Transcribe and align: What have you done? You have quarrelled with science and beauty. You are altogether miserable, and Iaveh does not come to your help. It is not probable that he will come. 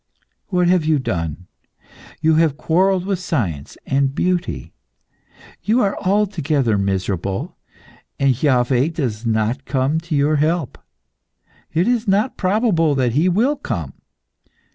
What 0.47 0.67
have 0.67 0.83
you 0.83 0.97
done? 0.97 1.45
You 2.21 2.33
have 2.33 2.57
quarrelled 2.57 3.05
with 3.05 3.19
science 3.19 3.77
and 3.85 4.15
beauty. 4.15 4.73
You 5.61 5.81
are 5.81 5.95
altogether 5.99 6.75
miserable, 6.75 7.55
and 8.19 8.33
Iaveh 8.33 8.91
does 8.95 9.27
not 9.27 9.63
come 9.65 9.99
to 9.99 10.15
your 10.15 10.37
help. 10.37 10.79
It 11.71 11.87
is 11.87 12.07
not 12.07 12.35
probable 12.35 12.95
that 12.95 13.11
he 13.13 13.29
will 13.29 13.55
come. 13.57 13.93